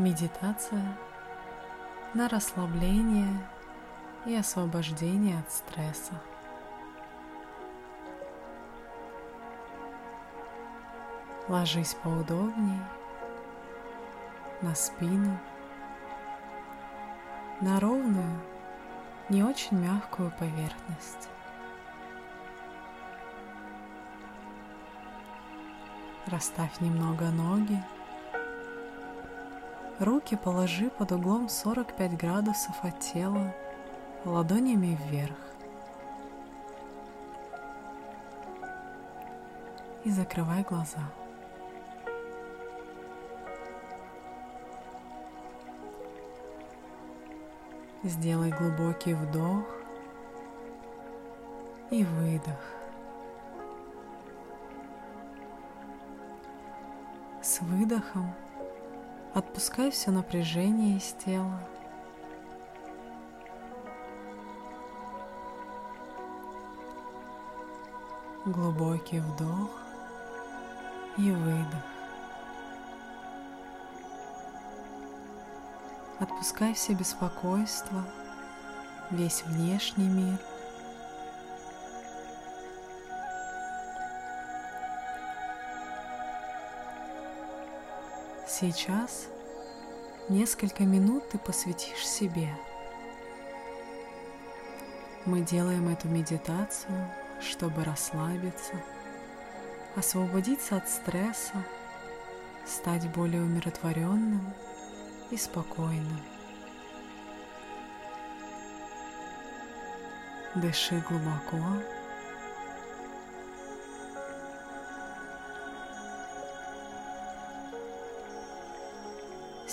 Медитация 0.00 0.96
на 2.14 2.26
расслабление 2.30 3.38
и 4.24 4.34
освобождение 4.34 5.40
от 5.40 5.52
стресса. 5.52 6.14
Ложись 11.48 11.94
поудобнее 12.02 12.82
на 14.62 14.74
спину, 14.74 15.38
на 17.60 17.78
ровную, 17.78 18.40
не 19.28 19.42
очень 19.42 19.78
мягкую 19.78 20.32
поверхность. 20.38 21.28
Расставь 26.24 26.80
немного 26.80 27.26
ноги. 27.26 27.84
Руки 30.00 30.34
положи 30.34 30.88
под 30.88 31.12
углом 31.12 31.50
45 31.50 32.16
градусов 32.16 32.74
от 32.82 32.98
тела, 33.00 33.54
ладонями 34.24 34.98
вверх. 35.04 35.36
И 40.02 40.10
закрывай 40.10 40.62
глаза. 40.62 41.02
Сделай 48.02 48.52
глубокий 48.52 49.12
вдох 49.12 49.66
и 51.90 52.04
выдох. 52.04 52.64
С 57.42 57.60
выдохом 57.60 58.34
отпускай 59.34 59.90
все 59.90 60.10
напряжение 60.10 60.96
из 60.96 61.12
тела. 61.24 61.60
Глубокий 68.44 69.20
вдох 69.20 69.70
и 71.16 71.30
выдох. 71.30 71.84
Отпускай 76.18 76.74
все 76.74 76.94
беспокойства, 76.94 78.04
весь 79.10 79.42
внешний 79.44 80.08
мир. 80.08 80.38
Сейчас 88.60 89.26
несколько 90.28 90.82
минут 90.82 91.26
ты 91.30 91.38
посвятишь 91.38 92.06
себе. 92.06 92.54
Мы 95.24 95.40
делаем 95.40 95.88
эту 95.88 96.08
медитацию, 96.08 97.10
чтобы 97.40 97.84
расслабиться, 97.84 98.74
освободиться 99.96 100.76
от 100.76 100.90
стресса, 100.90 101.64
стать 102.66 103.08
более 103.08 103.40
умиротворенным 103.40 104.52
и 105.30 105.38
спокойным. 105.38 106.20
Дыши 110.54 111.02
глубоко. 111.08 111.64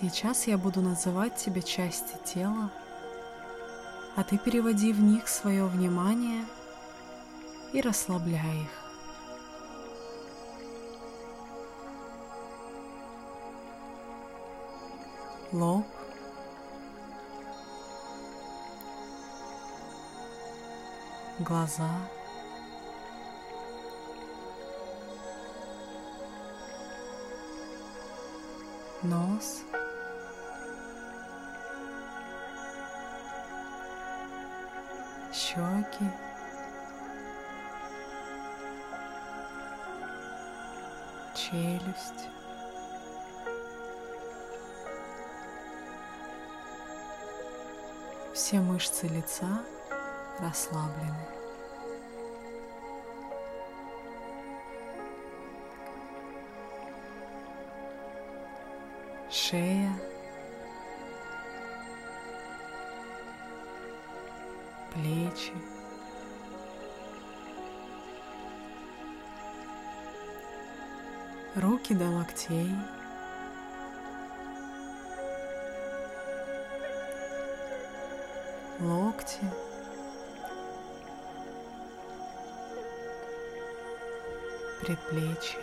Сейчас 0.00 0.46
я 0.46 0.56
буду 0.56 0.80
называть 0.80 1.34
тебе 1.34 1.60
части 1.60 2.14
тела, 2.24 2.70
а 4.14 4.22
ты 4.22 4.38
переводи 4.38 4.92
в 4.92 5.00
них 5.00 5.26
свое 5.26 5.64
внимание 5.64 6.44
и 7.72 7.80
расслабляй 7.80 8.62
их. 8.62 8.88
лоб, 15.50 15.86
глаза, 21.40 21.90
нос, 29.02 29.62
щеки, 35.58 36.04
челюсть. 41.34 42.28
Все 48.34 48.60
мышцы 48.60 49.08
лица 49.08 49.64
расслаблены. 50.38 51.26
Шея, 59.30 59.92
плечи, 64.98 65.52
руки 71.54 71.94
до 71.94 72.10
локтей– 72.10 72.74
локти, 78.80 79.40
предплечья. 84.80 85.58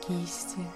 кисти, 0.00 0.66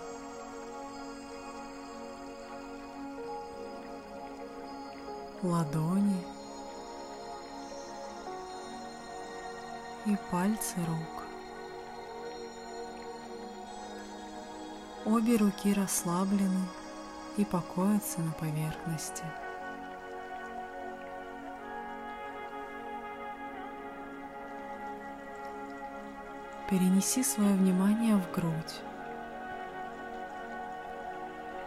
ладони 5.44 6.24
и 10.06 10.16
пальцы 10.30 10.76
рук. 10.86 11.24
Обе 15.04 15.36
руки 15.36 15.74
расслаблены 15.74 16.66
и 17.36 17.44
покоятся 17.44 18.20
на 18.20 18.32
поверхности. 18.32 19.24
Перенеси 26.70 27.22
свое 27.22 27.52
внимание 27.52 28.16
в 28.16 28.32
грудь. 28.32 28.80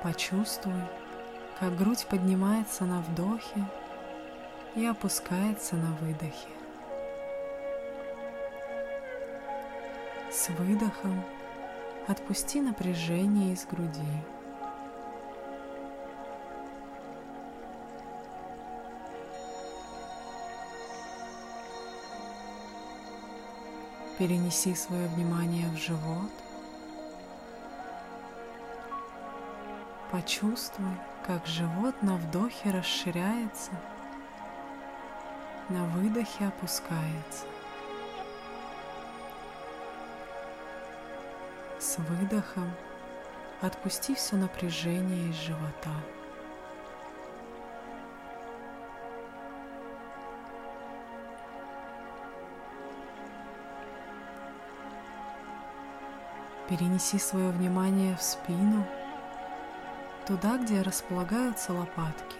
Почувствуй, 0.01 0.81
как 1.59 1.75
грудь 1.75 2.05
поднимается 2.07 2.85
на 2.85 3.01
вдохе 3.01 3.65
и 4.75 4.85
опускается 4.85 5.75
на 5.75 5.91
выдохе. 6.01 6.49
С 10.31 10.49
выдохом 10.49 11.23
Отпусти 12.07 12.61
напряжение 12.61 13.51
из 13.51 13.65
груди. 13.65 14.01
Перенеси 24.17 24.73
свое 24.73 25.09
внимание 25.09 25.67
в 25.67 25.75
живот. 25.75 26.31
Почувствуй, 30.11 30.87
как 31.25 31.45
живот 31.45 32.01
на 32.01 32.15
вдохе 32.15 32.71
расширяется, 32.71 33.71
на 35.67 35.83
выдохе 35.83 36.45
опускается. 36.45 37.45
С 41.77 41.97
выдохом 41.97 42.71
отпусти 43.61 44.15
все 44.15 44.37
напряжение 44.37 45.29
из 45.29 45.35
живота. 45.35 45.91
Перенеси 56.69 57.19
свое 57.19 57.49
внимание 57.49 58.15
в 58.15 58.21
спину, 58.21 58.85
туда, 60.27 60.57
где 60.57 60.81
располагаются 60.81 61.71
лопатки. 61.71 62.37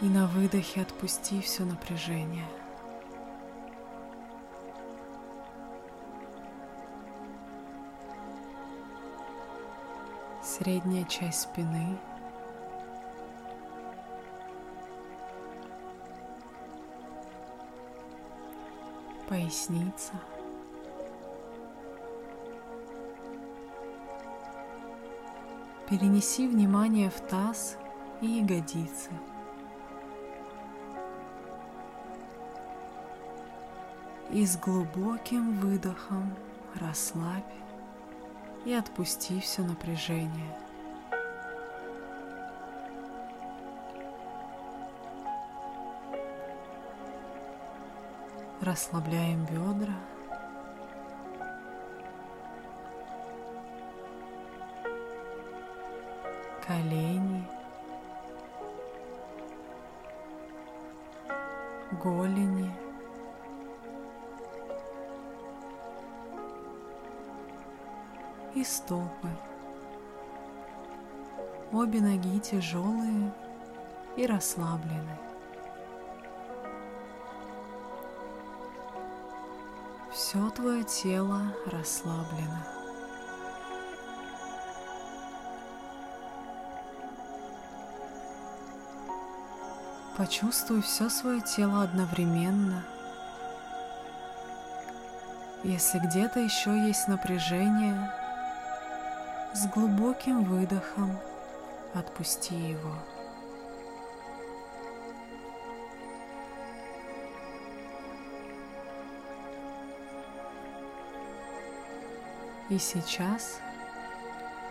И 0.00 0.06
на 0.06 0.26
выдохе 0.26 0.82
отпусти 0.82 1.40
все 1.40 1.64
напряжение. 1.64 2.44
Средняя 10.42 11.04
часть 11.04 11.42
спины– 11.42 11.96
поясница. 19.28 20.12
Перенеси 25.88 26.48
внимание 26.48 27.10
в 27.10 27.20
таз 27.20 27.76
и 28.22 28.26
ягодицы. 28.26 29.10
И 34.30 34.46
с 34.46 34.56
глубоким 34.56 35.60
выдохом 35.60 36.34
расслабь 36.80 37.44
и 38.64 38.72
отпусти 38.72 39.40
все 39.40 39.62
напряжение. 39.62 40.58
Расслабляем 48.62 49.44
бедра. 49.44 49.92
Колени. 56.66 57.46
Голени. 62.02 62.74
И 68.54 68.64
стопы. 68.64 69.28
Обе 71.70 72.00
ноги 72.00 72.38
тяжелые 72.38 73.30
и 74.16 74.26
расслаблены. 74.26 75.18
Все 80.12 80.48
твое 80.50 80.82
тело 80.84 81.42
расслаблено. 81.66 82.83
Почувствуй 90.16 90.80
все 90.82 91.08
свое 91.08 91.40
тело 91.40 91.82
одновременно. 91.82 92.84
Если 95.64 95.98
где-то 95.98 96.38
еще 96.38 96.70
есть 96.86 97.08
напряжение, 97.08 98.12
с 99.54 99.66
глубоким 99.66 100.44
выдохом 100.44 101.18
отпусти 101.94 102.54
его. 102.54 102.94
И 112.68 112.78
сейчас 112.78 113.58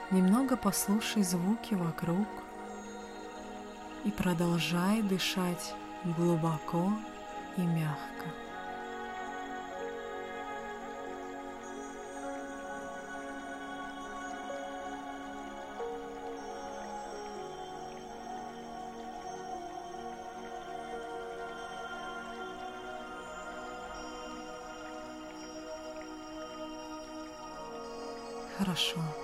немного 0.09 0.55
послушай 0.55 1.23
звуки 1.23 1.73
вокруг 1.73 2.27
и 4.03 4.11
продолжай 4.11 5.01
дышать 5.01 5.73
глубоко 6.03 6.91
и 7.57 7.61
мягко. 7.61 8.25
Хорошо. 28.57 29.22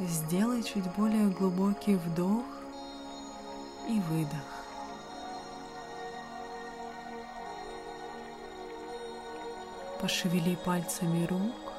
Сделай 0.00 0.62
чуть 0.62 0.92
более 0.96 1.28
глубокий 1.28 1.96
вдох 1.96 2.44
и 3.88 4.00
выдох. 4.00 4.38
Пошевели 10.00 10.56
пальцами 10.56 11.24
рук, 11.26 11.72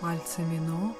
пальцами 0.00 0.58
ног. 0.58 0.96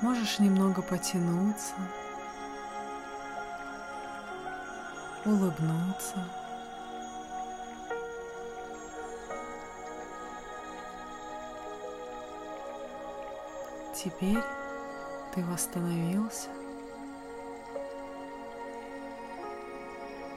Можешь 0.00 0.38
немного 0.38 0.80
потянуться. 0.80 1.74
улыбнуться. 5.28 6.24
Теперь 14.04 14.44
ты 15.34 15.44
восстановился, 15.44 16.50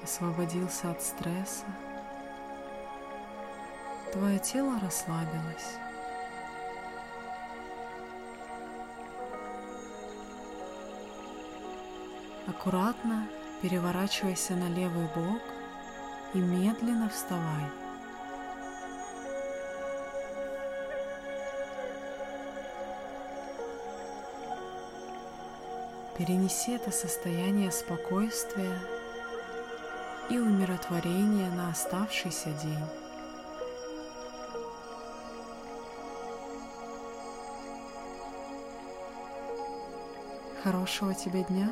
освободился 0.03 0.89
от 0.89 1.03
стресса, 1.03 1.65
твое 4.13 4.39
тело 4.39 4.79
расслабилось. 4.79 5.75
Аккуратно 12.47 13.27
переворачивайся 13.62 14.55
на 14.55 14.69
левый 14.69 15.05
бок 15.13 15.41
и 16.33 16.39
медленно 16.39 17.09
вставай. 17.09 17.80
Перенеси 26.18 26.74
это 26.74 26.91
состояние 26.91 27.72
спокойствия 27.72 28.77
и 30.30 30.38
умиротворения 30.38 31.50
на 31.51 31.70
оставшийся 31.70 32.50
день. 32.62 32.86
Хорошего 40.63 41.13
тебе 41.15 41.44
дня! 41.44 41.70